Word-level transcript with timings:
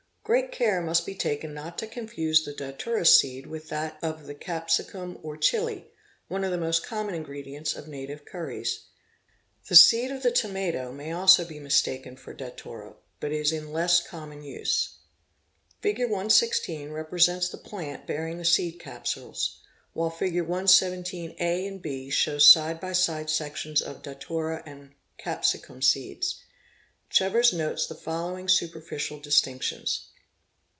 Great 0.23 0.51
care 0.53 0.81
must 0.81 1.05
be 1.05 1.15
taken 1.15 1.53
not 1.53 1.77
to 1.77 1.85
confuse 1.85 2.45
the 2.45 2.53
datwra 2.53 3.05
seed 3.05 3.45
with 3.45 3.67
that 3.67 3.97
of 4.01 4.27
the 4.27 4.33
Capsicum 4.35 5.17
or 5.23 5.35
Chili, 5.35 5.91
one 6.29 6.45
of 6.45 6.51
the 6.51 6.57
most 6.57 6.85
common 6.85 7.15
ingredients 7.15 7.75
of 7.75 7.89
native 7.89 8.23
curries. 8.23 8.83
The 9.67 9.75
seed 9.75 10.09
of 10.09 10.23
the 10.23 10.31
tomato 10.31 10.93
may 10.93 11.11
also 11.11 11.43
be 11.43 11.59
mistaken 11.59 12.15
for 12.15 12.33
datura 12.33 12.95
but 13.19 13.33
is: 13.33 13.51
in 13.51 13.73
less 13.73 13.99
common. 14.07 14.41
use. 14.41 14.99
Fig. 15.81 15.97
116 15.99 16.91
represents 16.91 17.49
the 17.49 17.57
plant 17.57 18.07
bearing 18.07 18.37
the 18.37 18.45
seed 18.45 18.79
| 18.79 18.79
capsules, 18.79 19.59
while 19.91 20.09
Fig. 20.11 20.39
117 20.43 21.35
a 21.39 21.67
and 21.67 21.81
b 21.81 22.09
show 22.09 22.37
side 22.37 22.79
by 22.79 22.93
side 22.93 23.29
sections 23.29 23.81
of 23.81 24.01
datura 24.01 24.63
and— 24.65 24.93
capsicum 25.17 25.81
seeds. 25.81 26.41
Chevers 27.09 27.51
notes 27.51 27.85
the 27.85 27.95
following 27.95 28.47
superficial 28.47 29.19
distinctions. 29.19 30.07